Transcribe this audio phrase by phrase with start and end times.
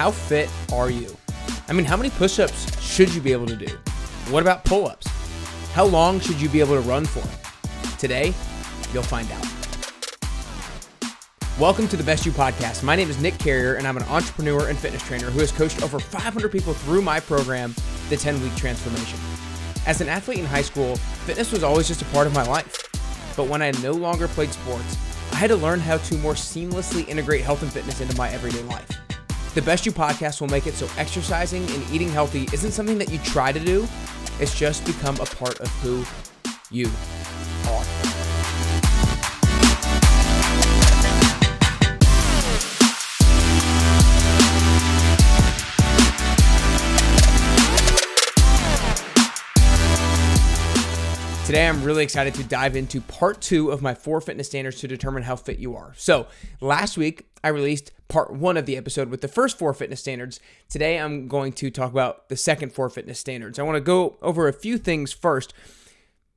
[0.00, 1.14] how fit are you?
[1.68, 3.68] I mean, how many push ups should you be able to do?
[4.30, 5.06] What about pull ups?
[5.74, 7.22] How long should you be able to run for?
[7.98, 8.32] Today,
[8.94, 9.46] you'll find out.
[11.60, 12.82] Welcome to the Best You podcast.
[12.82, 15.82] My name is Nick Carrier, and I'm an entrepreneur and fitness trainer who has coached
[15.82, 17.74] over 500 people through my program,
[18.08, 19.18] the 10 Week Transformation.
[19.86, 20.96] As an athlete in high school,
[21.26, 22.88] fitness was always just a part of my life.
[23.36, 24.96] But when I no longer played sports,
[25.32, 28.62] I had to learn how to more seamlessly integrate health and fitness into my everyday
[28.62, 28.88] life.
[29.52, 33.10] The Best You podcast will make it so exercising and eating healthy isn't something that
[33.10, 33.88] you try to do,
[34.38, 36.04] it's just become a part of who
[36.70, 36.88] you
[37.68, 37.84] are.
[51.44, 54.86] Today, I'm really excited to dive into part two of my four fitness standards to
[54.86, 55.92] determine how fit you are.
[55.96, 56.28] So,
[56.60, 60.40] last week, I released part one of the episode with the first four fitness standards.
[60.68, 63.58] Today, I'm going to talk about the second four fitness standards.
[63.58, 65.54] I want to go over a few things first.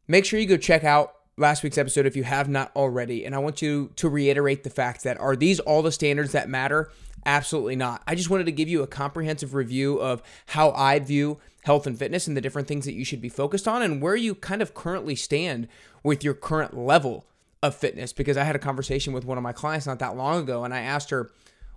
[0.07, 3.25] Make sure you go check out last week's episode if you have not already.
[3.25, 6.47] And I want you to reiterate the fact that are these all the standards that
[6.47, 6.91] matter?
[7.25, 8.03] Absolutely not.
[8.05, 11.97] I just wanted to give you a comprehensive review of how I view health and
[11.97, 14.61] fitness and the different things that you should be focused on and where you kind
[14.61, 15.67] of currently stand
[16.03, 17.25] with your current level
[17.63, 18.13] of fitness.
[18.13, 20.73] Because I had a conversation with one of my clients not that long ago and
[20.73, 21.31] I asked her,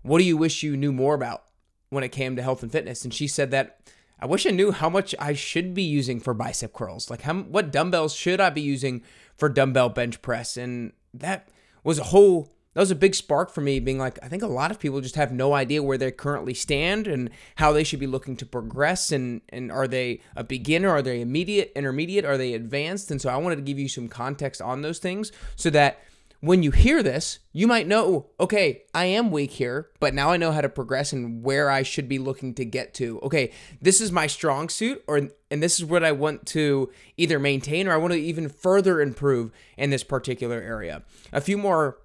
[0.06, 1.44] What do you wish you knew more about
[1.90, 3.04] when it came to health and fitness?
[3.04, 3.80] And she said that
[4.20, 7.10] I wish I knew how much I should be using for bicep curls.
[7.10, 9.02] Like, how, what dumbbells should I be using
[9.36, 10.56] for dumbbell bench press?
[10.56, 11.48] And that
[11.84, 14.46] was a whole that was a big spark for me being like i think a
[14.46, 18.00] lot of people just have no idea where they currently stand and how they should
[18.00, 22.36] be looking to progress and and are they a beginner are they immediate intermediate are
[22.36, 25.70] they advanced and so i wanted to give you some context on those things so
[25.70, 26.00] that
[26.40, 30.36] when you hear this you might know okay i am weak here but now i
[30.36, 34.00] know how to progress and where i should be looking to get to okay this
[34.00, 37.92] is my strong suit or and this is what i want to either maintain or
[37.92, 41.02] i want to even further improve in this particular area
[41.32, 41.98] a few more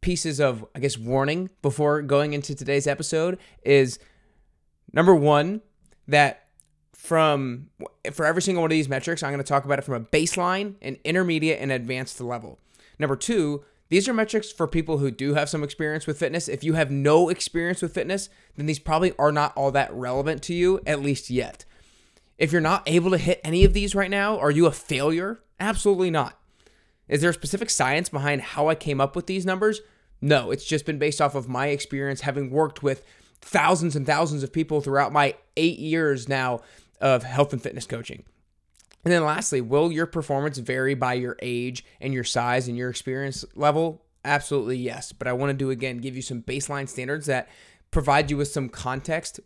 [0.00, 3.98] pieces of, I guess, warning before going into today's episode is
[4.92, 5.60] number one,
[6.08, 6.46] that
[6.94, 7.68] from
[8.12, 10.00] for every single one of these metrics, I'm going to talk about it from a
[10.00, 12.58] baseline, an intermediate, and advanced level.
[12.98, 16.48] Number two, these are metrics for people who do have some experience with fitness.
[16.48, 20.42] If you have no experience with fitness, then these probably are not all that relevant
[20.44, 21.64] to you, at least yet.
[22.38, 25.40] If you're not able to hit any of these right now, are you a failure?
[25.58, 26.38] Absolutely not.
[27.08, 29.80] Is there specific science behind how I came up with these numbers?
[30.20, 33.04] No, it's just been based off of my experience having worked with
[33.40, 36.60] thousands and thousands of people throughout my eight years now
[37.00, 38.22] of health and fitness coaching.
[39.04, 42.90] And then lastly, will your performance vary by your age and your size and your
[42.90, 44.02] experience level?
[44.24, 45.12] Absolutely yes.
[45.12, 47.48] But I want to do again, give you some baseline standards that
[47.90, 49.40] provide you with some context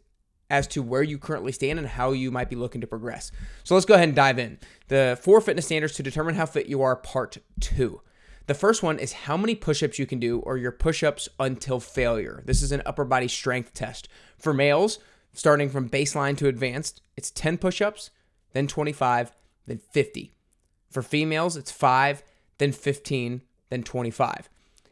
[0.50, 3.32] as to where you currently stand and how you might be looking to progress.
[3.62, 4.59] So let's go ahead and dive in.
[4.88, 8.00] The four fitness standards to determine how fit you are, part two.
[8.47, 11.28] The first one is how many push ups you can do or your push ups
[11.41, 12.42] until failure.
[12.44, 14.06] This is an upper body strength test.
[14.36, 14.98] For males,
[15.32, 18.10] starting from baseline to advanced, it's 10 push ups,
[18.53, 19.32] then 25,
[19.66, 20.32] then 50.
[20.91, 22.22] For females, it's 5,
[22.58, 24.48] then 15, then 25.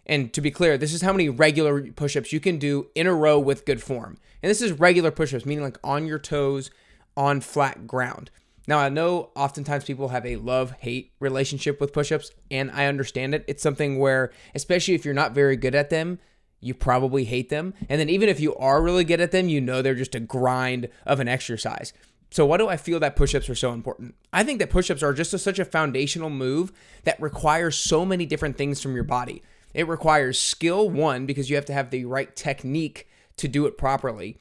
[0.07, 3.07] And to be clear, this is how many regular push ups you can do in
[3.07, 4.19] a row with good form.
[4.43, 6.71] And this is regular push ups, meaning like on your toes
[7.17, 8.31] on flat ground.
[8.67, 12.87] Now, I know oftentimes people have a love hate relationship with push ups, and I
[12.87, 13.45] understand it.
[13.49, 16.19] It's something where, especially if you're not very good at them,
[16.61, 17.75] you probably hate them.
[17.89, 20.21] And then even if you are really good at them, you know they're just a
[20.21, 21.93] grind of an exercise.
[22.33, 24.15] So, why do I feel that push ups are so important?
[24.33, 26.73] I think that push ups are just a, such a foundational move
[27.05, 29.43] that requires so many different things from your body.
[29.75, 33.07] It requires skill, one, because you have to have the right technique
[33.37, 34.39] to do it properly.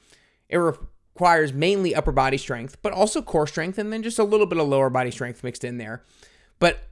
[0.48, 0.72] It re-
[1.14, 4.58] requires mainly upper body strength, but also core strength, and then just a little bit
[4.58, 6.02] of lower body strength mixed in there.
[6.58, 6.88] But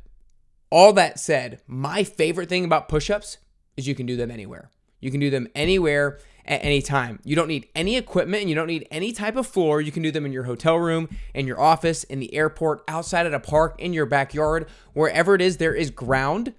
[0.69, 3.39] all that said, my favorite thing about push ups
[3.79, 4.71] is you can do them anywhere.
[5.01, 7.21] You can do them anywhere at any time.
[7.25, 9.81] You don't need any equipment and you don't need any type of floor.
[9.81, 13.27] You can do them in your hotel room, in your office, in the airport, outside
[13.27, 16.55] at a park, in your backyard, wherever it is there is ground.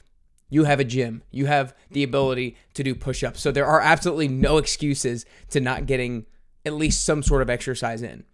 [0.49, 1.23] You have a gym.
[1.31, 3.41] You have the ability to do push ups.
[3.41, 6.25] So there are absolutely no excuses to not getting
[6.65, 8.25] at least some sort of exercise in.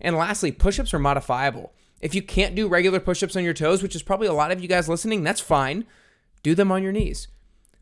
[0.00, 1.72] And lastly, push ups are modifiable.
[2.00, 4.52] If you can't do regular push ups on your toes, which is probably a lot
[4.52, 5.86] of you guys listening, that's fine.
[6.42, 7.28] Do them on your knees.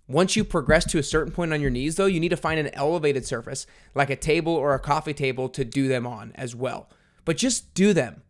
[0.06, 2.60] Once you progress to a certain point on your knees, though, you need to find
[2.60, 6.54] an elevated surface, like a table or a coffee table, to do them on as
[6.54, 6.90] well.
[7.24, 8.22] But just do them.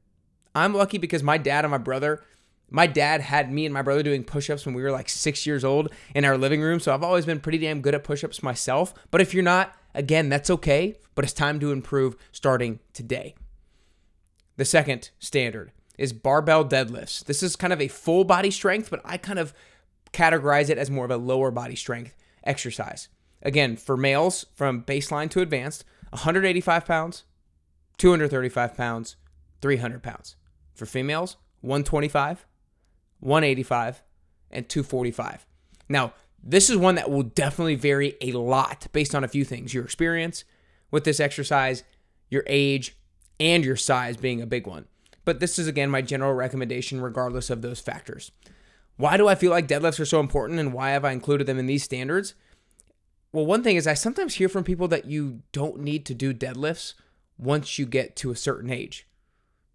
[0.54, 2.22] I'm lucky because my dad and my brother,
[2.70, 5.46] my dad had me and my brother doing push ups when we were like six
[5.46, 6.78] years old in our living room.
[6.78, 8.94] So I've always been pretty damn good at push ups myself.
[9.10, 13.34] But if you're not, again, that's okay, but it's time to improve starting today.
[14.56, 17.24] The second standard is barbell deadlifts.
[17.24, 19.52] This is kind of a full body strength, but I kind of
[20.14, 23.08] categorize it as more of a lower body strength exercise.
[23.42, 27.24] Again, for males from baseline to advanced, 185 pounds,
[27.98, 29.16] 235 pounds,
[29.60, 30.36] 300 pounds.
[30.74, 32.46] For females, 125,
[33.20, 34.02] 185,
[34.50, 35.46] and 245.
[35.88, 39.72] Now, this is one that will definitely vary a lot based on a few things
[39.72, 40.44] your experience
[40.90, 41.84] with this exercise,
[42.28, 42.96] your age,
[43.40, 44.86] and your size being a big one.
[45.24, 48.30] But this is again my general recommendation, regardless of those factors.
[48.96, 51.58] Why do I feel like deadlifts are so important and why have I included them
[51.58, 52.34] in these standards?
[53.32, 56.32] Well, one thing is I sometimes hear from people that you don't need to do
[56.32, 56.94] deadlifts
[57.36, 59.08] once you get to a certain age.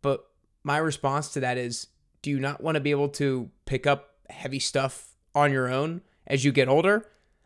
[0.02, 0.26] But
[0.64, 1.88] my response to that is
[2.22, 6.02] do you not want to be able to pick up heavy stuff on your own
[6.26, 7.06] as you get older?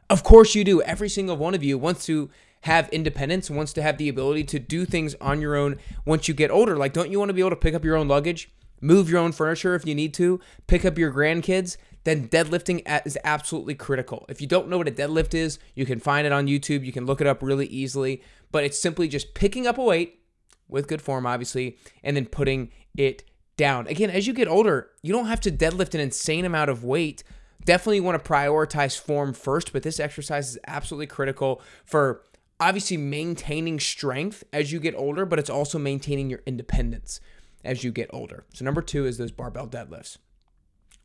[0.09, 0.81] Of course you do.
[0.83, 2.29] Every single one of you wants to
[2.61, 6.33] have independence, wants to have the ability to do things on your own once you
[6.33, 6.77] get older.
[6.77, 8.51] Like, don't you want to be able to pick up your own luggage,
[8.83, 11.77] move your own furniture if you need to, pick up your grandkids?
[12.03, 14.25] Then deadlifting is absolutely critical.
[14.27, 16.85] If you don't know what a deadlift is, you can find it on YouTube.
[16.85, 18.21] You can look it up really easily,
[18.51, 20.19] but it's simply just picking up a weight
[20.67, 23.23] with good form, obviously, and then putting it
[23.55, 23.87] down.
[23.87, 27.23] Again, as you get older, you don't have to deadlift an insane amount of weight.
[27.63, 32.23] Definitely want to prioritize form first, but this exercise is absolutely critical for
[32.59, 37.21] obviously maintaining strength as you get older, but it's also maintaining your independence
[37.63, 38.45] as you get older.
[38.53, 40.17] So, number two is those barbell deadlifts.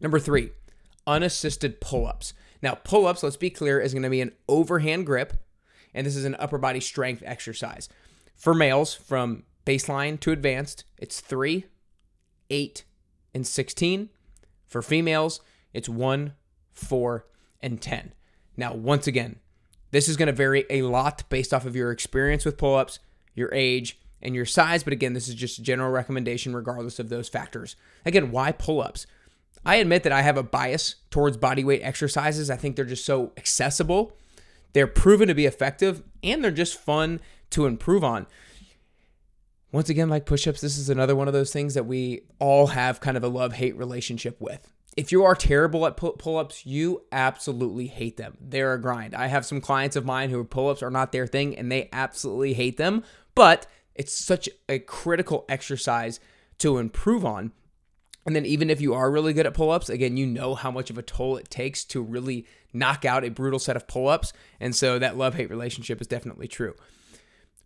[0.01, 0.51] Number three,
[1.07, 2.35] unassisted pull ups.
[2.63, 5.35] Now, pull ups, let's be clear, is going to be an overhand grip,
[5.95, 7.89] and this is an upper body strength exercise.
[8.37, 11.67] For males, from baseline to advanced, it's three,
[12.51, 12.85] 8,
[13.35, 14.11] and 16.
[14.67, 15.41] For females,
[15.73, 16.35] it's 1,
[16.73, 17.27] 4,
[17.61, 18.13] and 10.
[18.57, 19.37] Now, once again,
[19.91, 22.99] this is going to vary a lot based off of your experience with pull ups,
[23.35, 24.83] your age, and your size.
[24.83, 27.77] But again, this is just a general recommendation regardless of those factors.
[28.05, 29.07] Again, why pull ups?
[29.65, 32.51] I admit that I have a bias towards bodyweight exercises.
[32.51, 34.17] I think they're just so accessible,
[34.73, 37.21] they're proven to be effective, and they're just fun
[37.51, 38.27] to improve on
[39.73, 42.69] once again, like push ups, this is another one of those things that we all
[42.69, 44.73] have kind of a love hate relationship with.
[44.97, 48.37] If you are terrible at pull ups, you absolutely hate them.
[48.41, 49.15] They're a grind.
[49.15, 51.89] I have some clients of mine who pull ups are not their thing and they
[51.93, 53.05] absolutely hate them,
[53.35, 53.67] but
[53.99, 56.21] it's such a critical exercise
[56.59, 57.53] to improve on.
[58.25, 60.71] And then, even if you are really good at pull ups, again, you know how
[60.71, 64.09] much of a toll it takes to really knock out a brutal set of pull
[64.09, 64.33] ups.
[64.61, 66.75] And so, that love hate relationship is definitely true.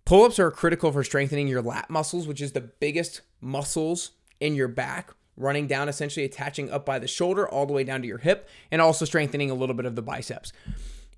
[0.05, 4.55] Pull ups are critical for strengthening your lat muscles, which is the biggest muscles in
[4.55, 8.09] your back, running down, essentially attaching up by the shoulder all the way down to
[8.09, 10.53] your hip, and also strengthening a little bit of the biceps.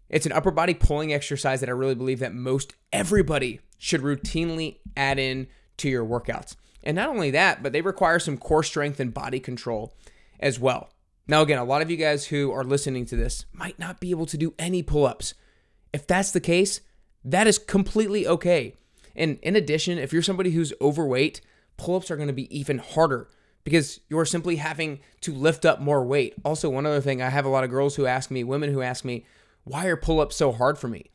[0.09, 4.79] It's an upper body pulling exercise that I really believe that most everybody should routinely
[4.97, 5.47] add in
[5.77, 6.57] to your workouts.
[6.83, 9.93] And not only that, but they require some core strength and body control
[10.41, 10.89] as well.
[11.29, 14.11] Now, again, a lot of you guys who are listening to this might not be
[14.11, 15.35] able to do any pull ups.
[15.93, 16.81] If that's the case,
[17.27, 18.75] that is completely okay.
[19.15, 21.43] And in addition, if you're somebody who's overweight,
[21.77, 23.29] pull ups are to be even harder
[23.65, 26.33] because you're simply having to lift up more weight.
[26.43, 28.81] Also, one other thing, I have a lot of girls who ask me, women who
[28.81, 29.27] ask me,
[29.65, 31.11] why are pull ups so hard for me?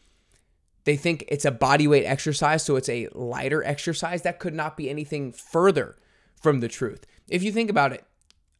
[0.86, 4.22] They think it's a body weight exercise, so it's a lighter exercise.
[4.22, 5.98] That could not be anything further
[6.36, 7.06] from the truth.
[7.28, 8.04] If you think about it,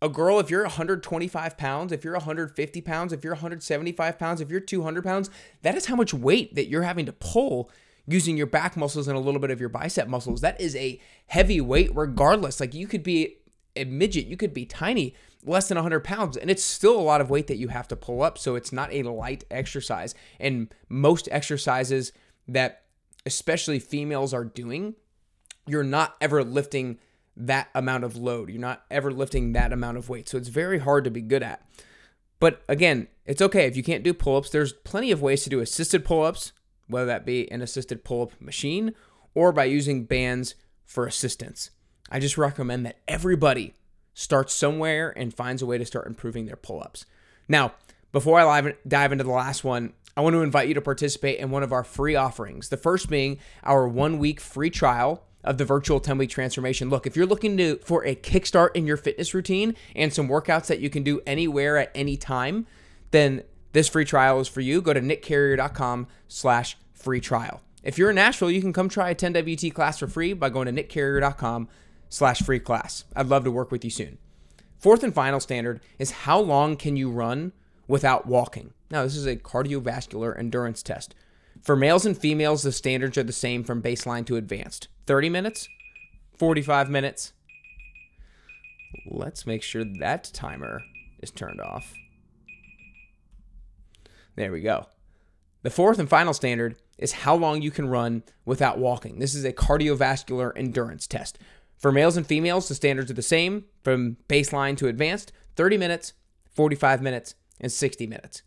[0.02, 4.50] a girl, if you're 125 pounds, if you're 150 pounds, if you're 175 pounds, if
[4.50, 5.30] you're 200 pounds,
[5.62, 7.70] that is how much weight that you're having to pull
[8.08, 10.42] using your back muscles and a little bit of your bicep muscles.
[10.42, 12.60] That is a heavy weight, regardless.
[12.60, 13.38] Like you could be
[13.76, 17.22] a midget, you could be tiny, less than 100 pounds, and it's still a lot
[17.22, 18.38] of weight that you have to pull up.
[18.38, 20.16] So it's not a light exercise.
[20.40, 22.12] And most exercises
[22.48, 22.84] that,
[23.26, 24.96] especially females, are doing,
[25.68, 27.00] you're not ever lifting
[27.38, 28.50] that amount of load.
[28.50, 30.28] You're not ever lifting that amount of weight.
[30.28, 31.66] So it's very hard to be good at.
[32.40, 34.50] But again, it's okay if you can't do pull ups.
[34.50, 36.54] There's plenty of ways to do assisted pull ups,
[36.88, 38.94] whether that be an assisted pull up machine
[39.34, 41.72] or by using bands for assistance.
[42.10, 43.74] I just recommend that everybody
[44.14, 47.06] starts somewhere and finds a way to start improving their pull ups.
[47.48, 47.74] Now,
[48.12, 51.52] before I dive into the last one, I want to invite you to participate in
[51.52, 52.70] one of our free offerings.
[52.70, 56.90] The first being our one week free trial of the virtual 10 week transformation.
[56.90, 60.68] Look, if you're looking to for a kickstart in your fitness routine and some workouts
[60.68, 62.68] that you can do anywhere at any time,
[63.12, 64.82] then this free trial is for you.
[64.82, 67.62] Go to nickcarrier.com slash free trial.
[67.84, 70.74] If you're in Nashville, you can come try a 10WT class for free by going
[70.74, 71.70] to nickcarrier.com
[72.10, 73.06] slash free class.
[73.16, 74.18] I'd love to work with you soon.
[74.78, 77.54] Fourth and final standard is how long can you run
[77.88, 78.74] without walking?
[78.90, 81.14] Now, this is a cardiovascular endurance test.
[81.62, 85.68] For males and females, the standards are the same from baseline to advanced 30 minutes,
[86.38, 87.34] 45 minutes.
[89.06, 90.82] Let's make sure that timer
[91.22, 91.94] is turned off.
[94.36, 94.88] There we go.
[95.64, 99.20] The fourth and final standard is how long you can run without walking.
[99.20, 101.38] This is a cardiovascular endurance test.
[101.80, 106.14] For males and females, the standards are the same from baseline to advanced 30 minutes,
[106.54, 108.42] 45 minutes, and 60 minutes.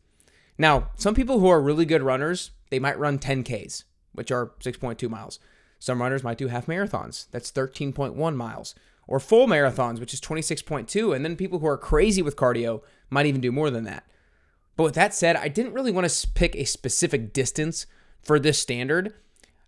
[0.59, 5.09] Now, some people who are really good runners, they might run 10Ks, which are 6.2
[5.09, 5.41] miles.
[5.79, 8.75] Some runners might do half marathons, that's 13.1 miles,
[9.09, 11.17] or full marathons, which is 26.2.
[11.17, 14.05] And then people who are crazy with cardio might even do more than that.
[14.77, 17.87] But with that said, I didn't really want to pick a specific distance
[18.23, 19.15] for this standard.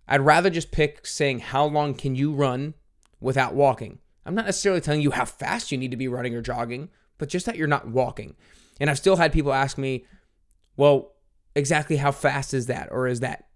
[0.06, 2.74] I'd rather just pick saying how long can you run
[3.24, 3.98] without walking.
[4.26, 7.28] I'm not necessarily telling you how fast you need to be running or jogging, but
[7.28, 8.36] just that you're not walking.
[8.78, 10.04] And I've still had people ask me,
[10.76, 11.12] well,
[11.56, 13.46] exactly how fast is that or is that?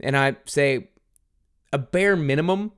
[0.00, 0.90] And I say
[1.72, 2.72] a bare minimum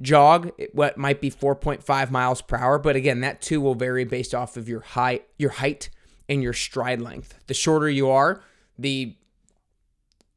[0.00, 4.34] jog what might be 4.5 miles per hour, but again, that too will vary based
[4.34, 5.90] off of your height, your height
[6.28, 7.38] and your stride length.
[7.46, 8.42] The shorter you are,
[8.78, 9.16] the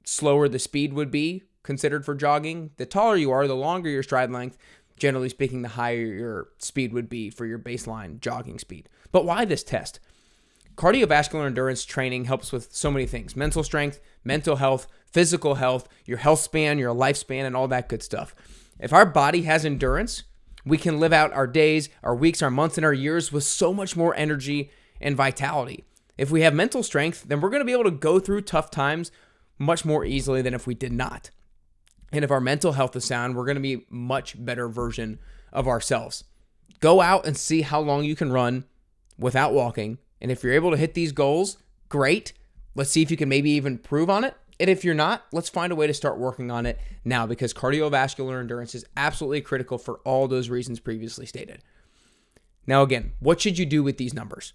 [0.04, 2.72] slower the speed would be considered for jogging.
[2.78, 4.58] The taller you are, the longer your stride length,
[4.98, 8.90] generally speaking, the higher your speed would be for your baseline jogging speed.
[9.12, 10.00] But why this test?
[10.76, 16.18] Cardiovascular endurance training helps with so many things mental strength, mental health, physical health, your
[16.20, 18.36] health span, your lifespan, and all that good stuff.
[18.80, 20.24] If our body has endurance,
[20.66, 23.74] we can live out our days, our weeks, our months, and our years with so
[23.74, 24.70] much more energy
[25.02, 25.86] and vitality.
[26.18, 28.70] If we have mental strength, then we're going to be able to go through tough
[28.70, 29.12] times
[29.58, 31.32] much more easily than if we did not.
[32.12, 35.20] And if our mental health is sound, we're going to be much better version
[35.52, 36.24] of ourselves.
[36.80, 38.66] Go out and see how long you can run
[39.18, 39.98] without walking.
[40.22, 41.58] And if you're able to hit these goals,
[41.90, 42.34] great.
[42.76, 44.36] Let's see if you can maybe even prove on it.
[44.60, 47.54] And if you're not, let's find a way to start working on it now because
[47.54, 51.62] cardiovascular endurance is absolutely critical for all those reasons previously stated.
[52.66, 54.54] Now, again, what should you do with these numbers?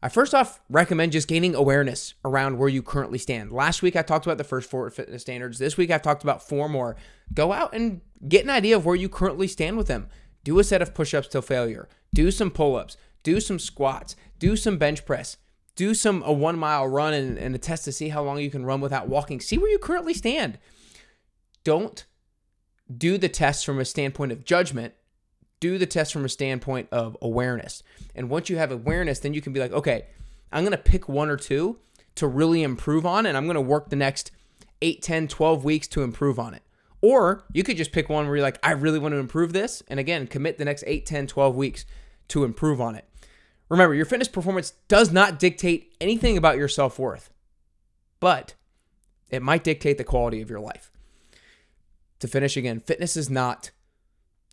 [0.00, 3.50] I first off recommend just gaining awareness around where you currently stand.
[3.50, 5.58] Last week I talked about the first four fitness standards.
[5.58, 6.96] This week I've talked about four more.
[7.34, 10.08] Go out and get an idea of where you currently stand with them.
[10.44, 11.88] Do a set of push ups till failure.
[12.14, 12.96] Do some pull ups.
[13.24, 14.14] Do some squats.
[14.38, 15.36] Do some bench press.
[15.74, 18.50] Do some a one mile run and, and a test to see how long you
[18.50, 19.40] can run without walking.
[19.40, 20.58] See where you currently stand.
[21.64, 22.04] Don't
[22.96, 24.94] do the test from a standpoint of judgment
[25.60, 27.82] do the test from a standpoint of awareness.
[28.14, 30.06] And once you have awareness, then you can be like, okay,
[30.52, 31.78] I'm going to pick one or two
[32.16, 34.30] to really improve on, and I'm going to work the next
[34.82, 36.62] 8, 10, 12 weeks to improve on it.
[37.00, 39.82] Or you could just pick one where you're like, I really want to improve this.
[39.88, 41.84] And again, commit the next 8, 10, 12 weeks
[42.28, 43.04] to improve on it.
[43.68, 47.30] Remember, your fitness performance does not dictate anything about your self worth,
[48.18, 48.54] but
[49.30, 50.90] it might dictate the quality of your life.
[52.20, 53.70] To finish again, fitness is not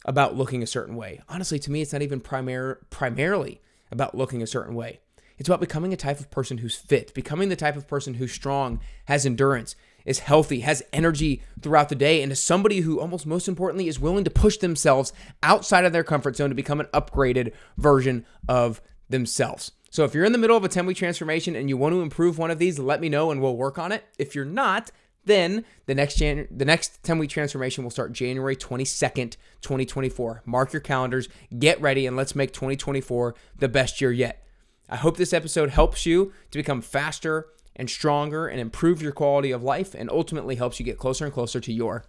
[0.06, 1.20] about looking a certain way.
[1.28, 5.00] Honestly, to me, it's not even primar- primarily about looking a certain way.
[5.38, 8.32] It's about becoming a type of person who's fit, becoming the type of person who's
[8.32, 13.26] strong, has endurance, is healthy, has energy throughout the day, and is somebody who, almost
[13.26, 15.12] most importantly, is willing to push themselves
[15.44, 19.72] outside of their comfort zone to become an upgraded version of themselves.
[19.90, 22.02] So if you're in the middle of a 10 week transformation and you want to
[22.02, 24.04] improve one of these, let me know and we'll work on it.
[24.18, 24.92] If you're not,
[25.26, 30.44] then the next Jan- the next 10 week transformation will start January 22nd, 2024.
[30.46, 31.28] Mark your calendars,
[31.58, 34.44] get ready, and let's make 2024 the best year yet.
[34.90, 39.52] I hope this episode helps you to become faster and stronger and improve your quality
[39.52, 42.06] of life and ultimately helps you get closer and closer to your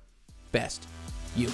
[0.52, 0.86] best
[1.34, 1.50] you.